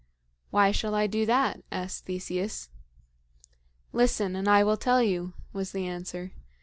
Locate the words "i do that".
0.95-1.63